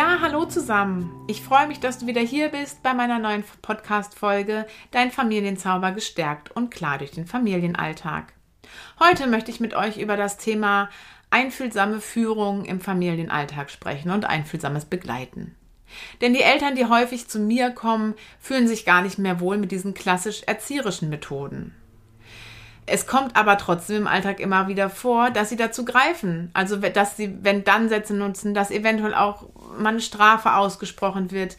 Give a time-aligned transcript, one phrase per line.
[0.00, 1.12] Ja, hallo zusammen.
[1.26, 6.50] Ich freue mich, dass du wieder hier bist bei meiner neuen Podcast-Folge Dein Familienzauber gestärkt
[6.52, 8.32] und klar durch den Familienalltag.
[8.98, 10.88] Heute möchte ich mit euch über das Thema
[11.28, 15.54] einfühlsame Führung im Familienalltag sprechen und einfühlsames Begleiten.
[16.22, 19.70] Denn die Eltern, die häufig zu mir kommen, fühlen sich gar nicht mehr wohl mit
[19.70, 21.74] diesen klassisch erzieherischen Methoden.
[22.90, 26.50] Es kommt aber trotzdem im Alltag immer wieder vor, dass sie dazu greifen.
[26.54, 29.48] Also, dass sie, wenn dann Sätze nutzen, dass eventuell auch
[29.78, 31.56] mal eine Strafe ausgesprochen wird,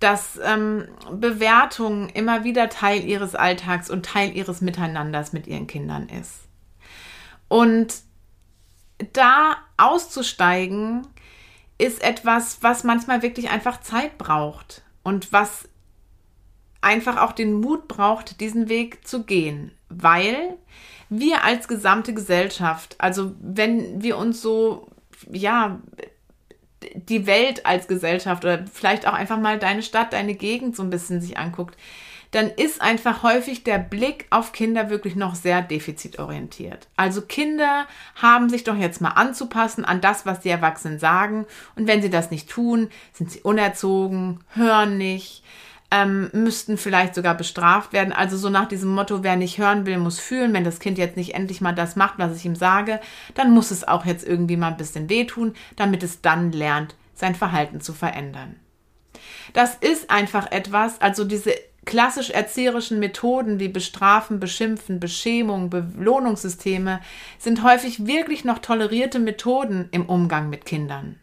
[0.00, 6.08] dass ähm, Bewertung immer wieder Teil ihres Alltags und Teil ihres Miteinanders mit ihren Kindern
[6.08, 6.34] ist.
[7.48, 7.94] Und
[9.12, 11.06] da auszusteigen,
[11.78, 15.67] ist etwas, was manchmal wirklich einfach Zeit braucht und was
[16.80, 20.56] einfach auch den Mut braucht, diesen Weg zu gehen, weil
[21.08, 24.88] wir als gesamte Gesellschaft, also wenn wir uns so,
[25.30, 25.80] ja,
[26.94, 30.90] die Welt als Gesellschaft oder vielleicht auch einfach mal deine Stadt, deine Gegend so ein
[30.90, 31.76] bisschen sich anguckt,
[32.30, 36.86] dann ist einfach häufig der Blick auf Kinder wirklich noch sehr defizitorientiert.
[36.94, 41.46] Also Kinder haben sich doch jetzt mal anzupassen an das, was die Erwachsenen sagen.
[41.74, 45.42] Und wenn sie das nicht tun, sind sie unerzogen, hören nicht,
[45.90, 48.12] ähm, müssten vielleicht sogar bestraft werden.
[48.12, 50.52] Also so nach diesem Motto, wer nicht hören will, muss fühlen.
[50.52, 53.00] Wenn das Kind jetzt nicht endlich mal das macht, was ich ihm sage,
[53.34, 57.34] dann muss es auch jetzt irgendwie mal ein bisschen wehtun, damit es dann lernt, sein
[57.34, 58.56] Verhalten zu verändern.
[59.54, 61.54] Das ist einfach etwas, also diese
[61.86, 67.00] klassisch erzieherischen Methoden wie Bestrafen, Beschimpfen, Beschämung, Belohnungssysteme
[67.38, 71.18] sind häufig wirklich noch tolerierte Methoden im Umgang mit Kindern.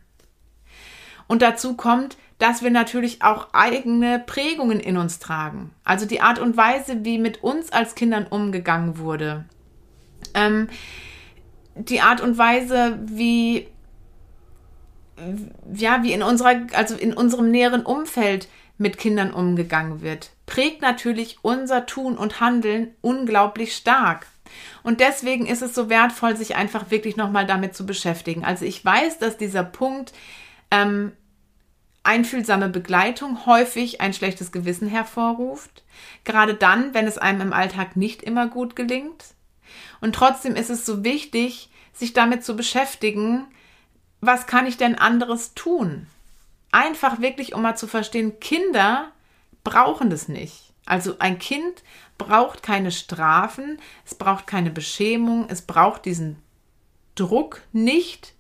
[1.28, 5.72] Und dazu kommt, dass wir natürlich auch eigene Prägungen in uns tragen.
[5.84, 9.46] Also die Art und Weise, wie mit uns als Kindern umgegangen wurde.
[10.34, 10.68] Ähm,
[11.76, 13.68] die Art und Weise, wie
[15.74, 18.48] ja, wie in unserer, also in unserem näheren Umfeld
[18.78, 24.28] mit Kindern umgegangen wird, prägt natürlich unser Tun und Handeln unglaublich stark.
[24.84, 28.44] Und deswegen ist es so wertvoll, sich einfach wirklich nochmal damit zu beschäftigen.
[28.44, 30.14] Also ich weiß, dass dieser Punkt
[30.72, 31.14] ähm,
[32.06, 35.84] einfühlsame Begleitung häufig ein schlechtes Gewissen hervorruft,
[36.24, 39.24] gerade dann, wenn es einem im Alltag nicht immer gut gelingt.
[40.02, 43.46] Und trotzdem ist es so wichtig, sich damit zu beschäftigen,
[44.22, 46.08] was kann ich denn anderes tun?
[46.72, 49.12] Einfach wirklich, um mal zu verstehen, Kinder
[49.64, 50.74] brauchen das nicht.
[50.86, 51.84] Also ein Kind
[52.18, 56.38] braucht keine Strafen, es braucht keine Beschämung, es braucht diesen
[57.16, 58.34] Druck nicht,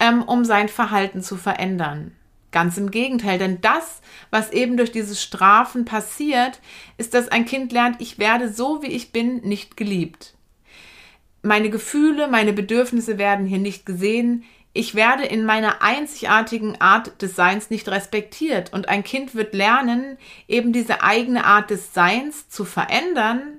[0.00, 2.17] ähm, um sein Verhalten zu verändern.
[2.50, 4.00] Ganz im Gegenteil, denn das,
[4.30, 6.60] was eben durch dieses Strafen passiert,
[6.96, 10.34] ist, dass ein Kind lernt, ich werde so, wie ich bin, nicht geliebt.
[11.42, 14.44] Meine Gefühle, meine Bedürfnisse werden hier nicht gesehen.
[14.72, 18.72] Ich werde in meiner einzigartigen Art des Seins nicht respektiert.
[18.72, 23.58] Und ein Kind wird lernen, eben diese eigene Art des Seins zu verändern,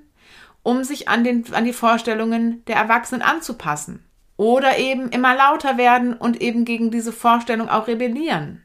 [0.62, 4.04] um sich an, den, an die Vorstellungen der Erwachsenen anzupassen.
[4.36, 8.62] Oder eben immer lauter werden und eben gegen diese Vorstellung auch rebellieren.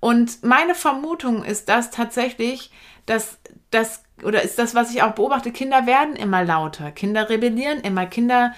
[0.00, 2.70] Und meine Vermutung ist das tatsächlich,
[3.06, 3.38] dass
[3.70, 8.06] das, oder ist das, was ich auch beobachte, Kinder werden immer lauter, Kinder rebellieren immer,
[8.06, 8.54] Kinder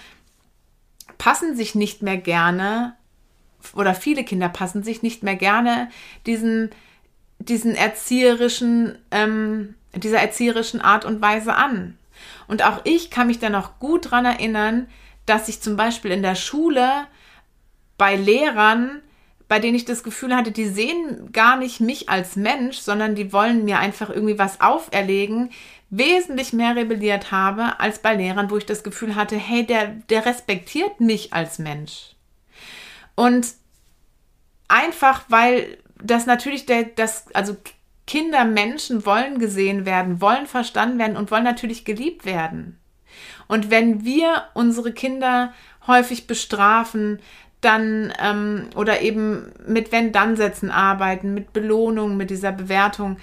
[1.18, 2.94] passen sich nicht mehr gerne,
[3.74, 5.90] oder viele Kinder passen sich nicht mehr gerne
[6.26, 6.70] diesen,
[7.38, 11.98] diesen erzieherischen, ähm, dieser erzieherischen Art und Weise an.
[12.48, 14.88] Und auch ich kann mich da noch gut dran erinnern,
[15.26, 17.06] dass ich zum Beispiel in der Schule
[17.98, 19.02] bei Lehrern
[19.50, 23.32] bei denen ich das Gefühl hatte, die sehen gar nicht mich als Mensch, sondern die
[23.32, 25.50] wollen mir einfach irgendwie was auferlegen,
[25.90, 30.24] wesentlich mehr rebelliert habe als bei Lehrern, wo ich das Gefühl hatte, hey, der, der
[30.24, 32.14] respektiert mich als Mensch.
[33.16, 33.48] Und
[34.68, 37.56] einfach, weil das natürlich der, das, also
[38.06, 42.78] Kinder, Menschen wollen gesehen werden, wollen verstanden werden und wollen natürlich geliebt werden.
[43.48, 45.52] Und wenn wir unsere Kinder
[45.88, 47.18] häufig bestrafen,
[47.60, 53.18] dann ähm, oder eben mit Wenn-Dann-Sätzen arbeiten, mit Belohnung, mit dieser Bewertung,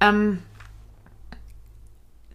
[0.00, 0.40] ähm,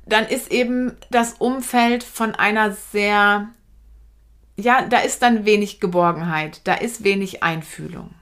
[0.05, 3.49] dann ist eben das Umfeld von einer sehr,
[4.57, 8.13] ja, da ist dann wenig Geborgenheit, da ist wenig Einfühlung.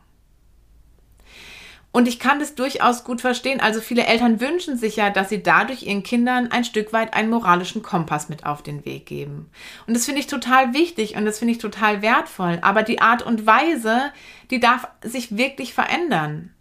[1.91, 3.59] Und ich kann das durchaus gut verstehen.
[3.59, 7.29] Also viele Eltern wünschen sich ja, dass sie dadurch ihren Kindern ein Stück weit einen
[7.29, 9.49] moralischen Kompass mit auf den Weg geben.
[9.87, 12.59] Und das finde ich total wichtig und das finde ich total wertvoll.
[12.61, 14.11] Aber die Art und Weise,
[14.51, 16.53] die darf sich wirklich verändern.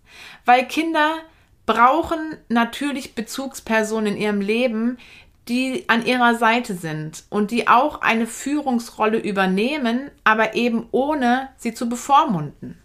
[0.45, 1.15] Weil Kinder
[1.65, 4.99] brauchen natürlich Bezugspersonen in ihrem Leben,
[5.47, 11.75] die an ihrer Seite sind und die auch eine Führungsrolle übernehmen, aber eben ohne sie
[11.75, 12.79] zu bevormunden.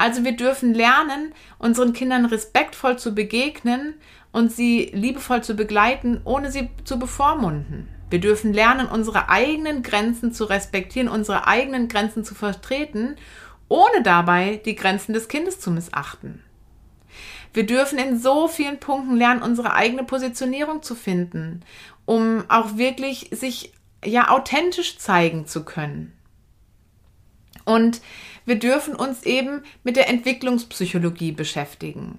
[0.00, 3.92] Also wir dürfen lernen, unseren Kindern respektvoll zu begegnen
[4.32, 7.86] und sie liebevoll zu begleiten, ohne sie zu bevormunden.
[8.08, 13.16] Wir dürfen lernen, unsere eigenen Grenzen zu respektieren, unsere eigenen Grenzen zu vertreten,
[13.68, 16.42] ohne dabei die Grenzen des Kindes zu missachten.
[17.52, 21.60] Wir dürfen in so vielen Punkten lernen, unsere eigene Positionierung zu finden,
[22.06, 26.14] um auch wirklich sich ja authentisch zeigen zu können.
[27.66, 28.00] Und
[28.44, 32.18] wir dürfen uns eben mit der Entwicklungspsychologie beschäftigen.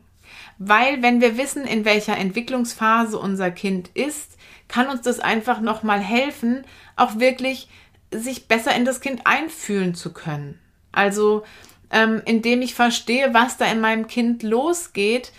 [0.57, 4.37] Weil wenn wir wissen, in welcher Entwicklungsphase unser Kind ist,
[4.67, 6.63] kann uns das einfach nochmal helfen,
[6.95, 7.67] auch wirklich
[8.13, 10.59] sich besser in das Kind einfühlen zu können.
[10.91, 11.43] Also
[11.89, 15.31] ähm, indem ich verstehe, was da in meinem Kind losgeht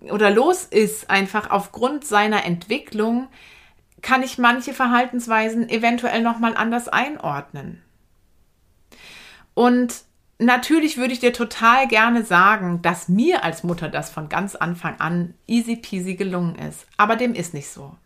[0.00, 3.28] oder los ist, einfach aufgrund seiner Entwicklung,
[4.02, 7.82] kann ich manche Verhaltensweisen eventuell nochmal anders einordnen.
[9.56, 10.02] Und
[10.38, 15.00] natürlich würde ich dir total gerne sagen, dass mir als Mutter das von ganz Anfang
[15.00, 16.86] an easy peasy gelungen ist.
[16.98, 17.96] Aber dem ist nicht so.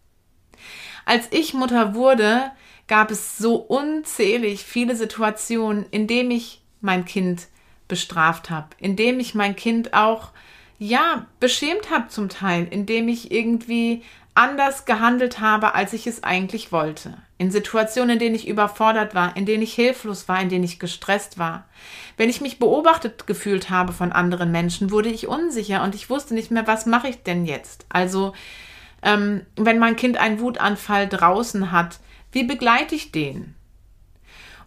[1.04, 2.52] Als ich Mutter wurde,
[2.86, 7.48] gab es so unzählig viele Situationen, in denen ich mein Kind
[7.88, 10.30] bestraft habe, indem ich mein Kind auch
[10.78, 14.04] ja beschämt habe zum Teil, indem ich irgendwie
[14.34, 17.18] anders gehandelt habe, als ich es eigentlich wollte.
[17.40, 20.78] In Situationen, in denen ich überfordert war, in denen ich hilflos war, in denen ich
[20.78, 21.64] gestresst war.
[22.18, 26.34] Wenn ich mich beobachtet gefühlt habe von anderen Menschen, wurde ich unsicher und ich wusste
[26.34, 27.86] nicht mehr, was mache ich denn jetzt?
[27.88, 28.34] Also,
[29.00, 32.00] ähm, wenn mein Kind einen Wutanfall draußen hat,
[32.30, 33.54] wie begleite ich den?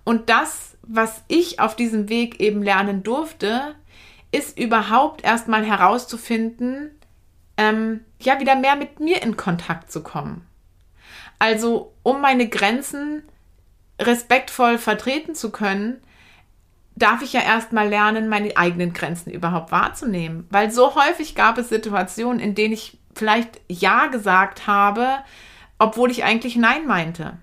[0.03, 3.75] Und das, was ich auf diesem Weg eben lernen durfte,
[4.31, 6.89] ist überhaupt erstmal herauszufinden,
[7.55, 10.47] ähm, ja, wieder mehr mit mir in Kontakt zu kommen.
[11.43, 13.21] Also, um meine Grenzen
[13.99, 16.01] respektvoll vertreten zu können,
[16.95, 20.47] darf ich ja erstmal lernen, meine eigenen Grenzen überhaupt wahrzunehmen.
[20.51, 25.17] Weil so häufig gab es Situationen, in denen ich vielleicht Ja gesagt habe,
[25.79, 27.37] obwohl ich eigentlich Nein meinte.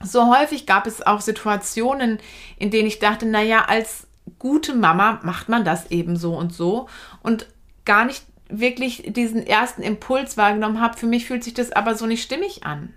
[0.00, 2.18] So häufig gab es auch Situationen,
[2.56, 4.06] in denen ich dachte, naja, als
[4.38, 6.88] gute Mama macht man das eben so und so
[7.22, 7.46] und
[7.84, 12.06] gar nicht wirklich diesen ersten Impuls wahrgenommen habe, für mich fühlt sich das aber so
[12.06, 12.94] nicht stimmig an.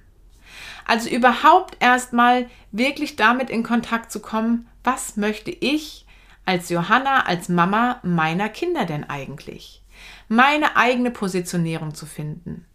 [0.85, 6.05] Also überhaupt erstmal wirklich damit in Kontakt zu kommen, was möchte ich
[6.45, 9.81] als Johanna, als Mama meiner Kinder denn eigentlich?
[10.27, 12.65] Meine eigene Positionierung zu finden,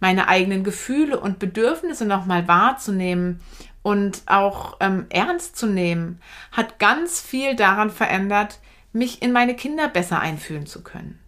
[0.00, 3.40] meine eigenen Gefühle und Bedürfnisse nochmal wahrzunehmen
[3.82, 6.20] und auch ähm, ernst zu nehmen,
[6.52, 8.60] hat ganz viel daran verändert,
[8.92, 11.18] mich in meine Kinder besser einfühlen zu können.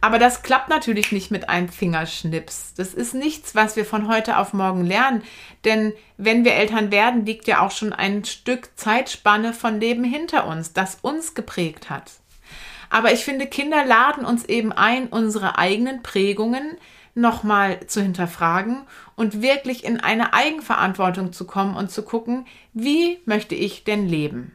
[0.00, 2.74] Aber das klappt natürlich nicht mit einem Fingerschnips.
[2.74, 5.22] Das ist nichts, was wir von heute auf morgen lernen.
[5.64, 10.46] Denn wenn wir Eltern werden, liegt ja auch schon ein Stück Zeitspanne von Leben hinter
[10.46, 12.12] uns, das uns geprägt hat.
[12.90, 16.76] Aber ich finde, Kinder laden uns eben ein, unsere eigenen Prägungen
[17.14, 18.82] nochmal zu hinterfragen
[19.16, 24.52] und wirklich in eine Eigenverantwortung zu kommen und zu gucken, wie möchte ich denn leben?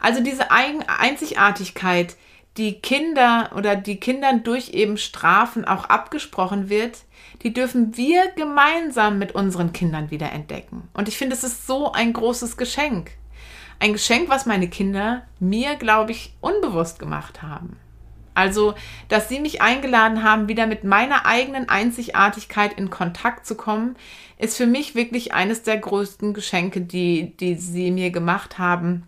[0.00, 2.16] Also diese Eigen Einzigartigkeit,
[2.56, 6.98] die Kinder oder die Kindern durch eben Strafen auch abgesprochen wird,
[7.42, 10.88] die dürfen wir gemeinsam mit unseren Kindern wieder entdecken.
[10.94, 13.10] Und ich finde, es ist so ein großes Geschenk.
[13.78, 17.76] Ein Geschenk, was meine Kinder mir, glaube ich, unbewusst gemacht haben.
[18.32, 18.74] Also,
[19.08, 23.96] dass sie mich eingeladen haben, wieder mit meiner eigenen Einzigartigkeit in Kontakt zu kommen,
[24.38, 29.06] ist für mich wirklich eines der größten Geschenke, die, die sie mir gemacht haben,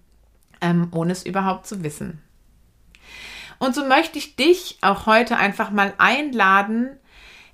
[0.62, 2.22] ähm, ohne es überhaupt zu wissen.
[3.58, 6.96] Und so möchte ich dich auch heute einfach mal einladen,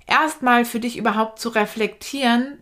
[0.07, 2.59] erstmal für dich überhaupt zu reflektieren,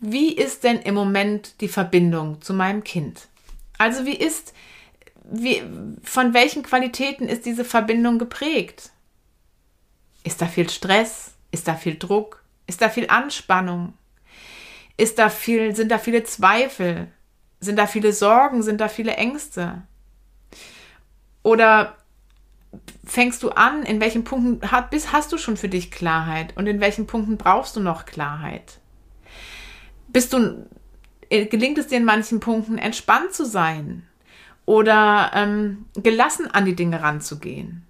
[0.00, 3.28] wie ist denn im Moment die Verbindung zu meinem Kind?
[3.78, 4.52] Also wie ist
[5.28, 5.62] wie,
[6.02, 8.90] von welchen Qualitäten ist diese Verbindung geprägt?
[10.22, 11.32] Ist da viel Stress?
[11.50, 12.44] Ist da viel Druck?
[12.66, 13.94] Ist da viel Anspannung?
[14.96, 17.08] Ist da viel, sind da viele Zweifel?
[17.60, 18.62] Sind da viele Sorgen?
[18.62, 19.82] Sind da viele Ängste?
[21.42, 21.96] Oder
[23.04, 26.66] fängst du an, in welchen Punkten hast, bis hast du schon für dich Klarheit und
[26.66, 28.78] in welchen Punkten brauchst du noch Klarheit?
[30.08, 30.66] Bist du,
[31.30, 34.06] äh, gelingt es dir in manchen Punkten entspannt zu sein?
[34.66, 37.86] oder ähm, gelassen an die Dinge ranzugehen?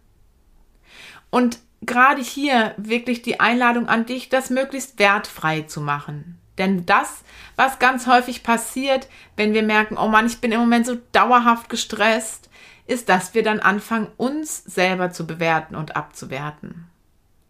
[1.31, 6.39] Und gerade hier wirklich die Einladung an dich, das möglichst wertfrei zu machen.
[6.59, 7.23] Denn das,
[7.57, 11.69] was ganz häufig passiert, wenn wir merken, oh Mann, ich bin im Moment so dauerhaft
[11.69, 12.49] gestresst,
[12.87, 16.87] ist, dass wir dann anfangen, uns selber zu bewerten und abzuwerten.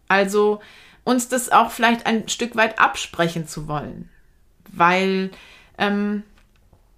[0.07, 0.61] Also
[1.03, 4.09] uns das auch vielleicht ein Stück weit absprechen zu wollen,
[4.71, 5.31] weil
[5.77, 6.23] ähm,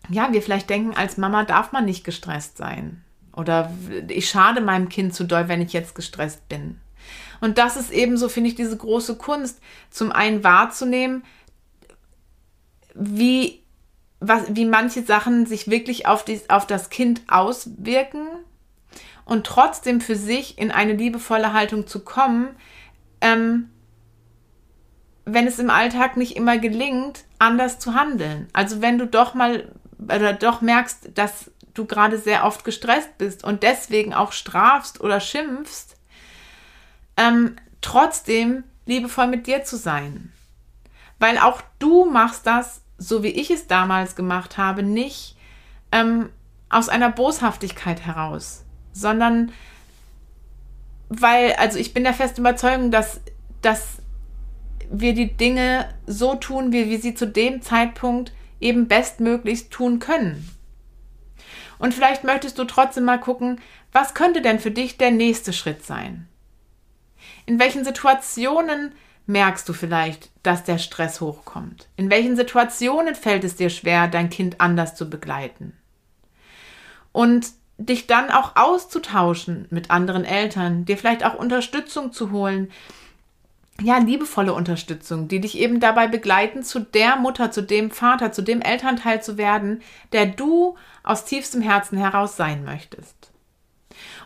[0.10, 3.04] ja, wir vielleicht denken, als Mama darf man nicht gestresst sein.
[3.36, 3.72] Oder
[4.08, 6.80] ich schade meinem Kind zu doll, wenn ich jetzt gestresst bin.
[7.42, 11.24] Und das ist eben so, finde ich, diese große Kunst, zum einen wahrzunehmen,
[12.96, 13.62] wie,
[14.20, 18.28] was, wie manche Sachen sich wirklich auf, dies, auf das Kind auswirken
[19.26, 22.56] und trotzdem für sich in eine liebevolle Haltung zu kommen,
[23.22, 23.70] ähm,
[25.26, 28.48] wenn es im Alltag nicht immer gelingt, anders zu handeln.
[28.54, 33.44] Also wenn du doch mal oder doch merkst, dass du gerade sehr oft gestresst bist
[33.44, 35.98] und deswegen auch strafst oder schimpfst,
[37.16, 40.34] ähm, trotzdem liebevoll mit dir zu sein.
[41.20, 45.36] Weil auch du machst das, so wie ich es damals gemacht habe, nicht
[45.92, 46.30] ähm,
[46.70, 48.64] aus einer Boshaftigkeit heraus,
[48.94, 49.52] sondern
[51.08, 53.22] weil, also ich bin der festen Überzeugung, dass,
[53.64, 53.98] dass
[54.92, 60.48] wir die Dinge so tun, wie wir sie zu dem Zeitpunkt eben bestmöglichst tun können.
[61.80, 63.60] Und vielleicht möchtest du trotzdem mal gucken,
[63.92, 66.28] was könnte denn für dich der nächste Schritt sein?
[67.46, 68.92] In welchen Situationen
[69.30, 71.88] merkst du vielleicht, dass der Stress hochkommt?
[71.96, 75.74] In welchen Situationen fällt es dir schwer, dein Kind anders zu begleiten?
[77.12, 82.72] Und dich dann auch auszutauschen mit anderen Eltern, dir vielleicht auch Unterstützung zu holen,
[83.82, 88.42] ja, liebevolle Unterstützung, die dich eben dabei begleiten, zu der Mutter, zu dem Vater, zu
[88.42, 89.82] dem Elternteil zu werden,
[90.12, 93.32] der du aus tiefstem Herzen heraus sein möchtest.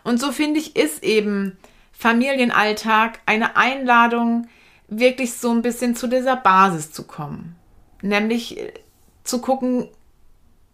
[0.04, 1.58] Und so finde ich, ist eben
[1.92, 4.48] Familienalltag eine Einladung,
[5.00, 7.56] wirklich so ein bisschen zu dieser Basis zu kommen.
[8.02, 8.74] Nämlich äh,
[9.24, 9.90] zu gucken,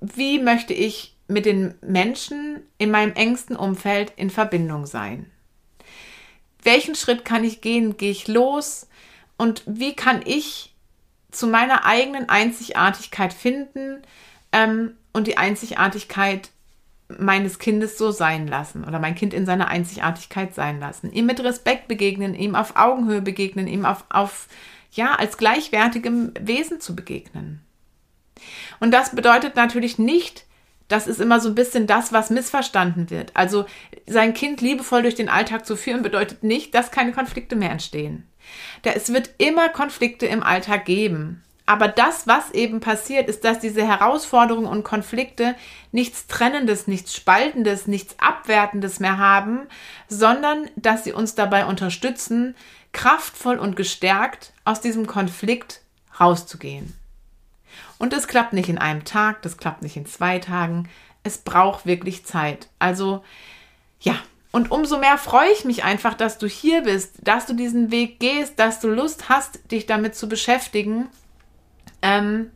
[0.01, 5.29] wie möchte ich mit den Menschen in meinem engsten Umfeld in Verbindung sein
[6.63, 7.97] welchen Schritt kann ich gehen?
[7.97, 8.87] Gehe ich los?
[9.37, 10.75] Und wie kann ich
[11.31, 14.01] zu meiner eigenen Einzigartigkeit finden
[14.51, 16.49] ähm, und die Einzigartigkeit
[17.17, 21.11] meines Kindes so sein lassen oder mein Kind in seiner Einzigartigkeit sein lassen.
[21.11, 24.47] Ihm mit Respekt begegnen, ihm auf Augenhöhe begegnen, ihm auf, auf
[24.91, 27.61] ja, als gleichwertigem Wesen zu begegnen.
[28.79, 30.45] Und das bedeutet natürlich nicht,
[30.87, 33.35] das ist immer so ein bisschen das, was missverstanden wird.
[33.35, 33.65] Also
[34.07, 38.27] sein Kind liebevoll durch den Alltag zu führen, bedeutet nicht, dass keine Konflikte mehr entstehen.
[38.81, 41.43] Da, es wird immer Konflikte im Alltag geben.
[41.69, 45.53] Aber das, was eben passiert, ist, dass diese Herausforderungen und Konflikte
[45.91, 49.67] nichts Trennendes, nichts Spaltendes, nichts Abwertendes mehr haben,
[50.07, 52.55] sondern dass sie uns dabei unterstützen,
[52.91, 55.81] kraftvoll und gestärkt aus diesem Konflikt
[56.19, 56.95] rauszugehen.
[57.99, 60.89] Und das klappt nicht in einem Tag, das klappt nicht in zwei Tagen.
[61.21, 62.67] Es braucht wirklich Zeit.
[62.79, 63.23] Also
[63.99, 64.15] ja,
[64.49, 68.19] und umso mehr freue ich mich einfach, dass du hier bist, dass du diesen Weg
[68.19, 71.09] gehst, dass du Lust hast, dich damit zu beschäftigen.
[72.01, 72.51] Ähm,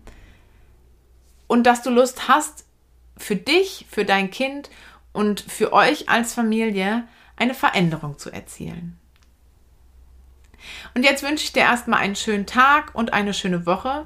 [1.48, 2.66] und dass du Lust hast,
[3.18, 4.70] für dich, für dein Kind
[5.12, 8.98] und für euch als Familie eine Veränderung zu erzielen.
[10.96, 14.06] Und jetzt wünsche ich dir erstmal einen schönen Tag und eine schöne Woche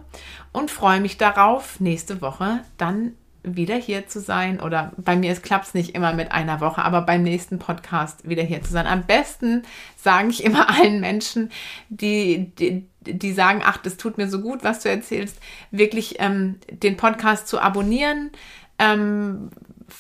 [0.52, 3.14] und freue mich darauf, nächste Woche dann
[3.44, 4.60] wieder hier zu sein.
[4.60, 8.44] Oder bei mir klappt es nicht immer mit einer Woche, aber beim nächsten Podcast wieder
[8.44, 8.88] hier zu sein.
[8.88, 9.64] Am besten
[9.96, 11.52] sage ich immer allen Menschen,
[11.90, 15.38] die, die, die sagen, ach, das tut mir so gut, was du erzählst,
[15.72, 18.32] wirklich ähm, den Podcast zu abonnieren.
[18.80, 19.50] Ähm,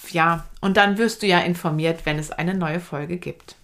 [0.09, 3.55] ja, und dann wirst du ja informiert, wenn es eine neue Folge gibt.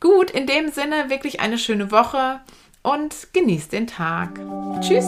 [0.00, 2.40] Gut, in dem Sinne wirklich eine schöne Woche
[2.82, 4.38] und genießt den Tag.
[4.80, 5.06] Tschüss.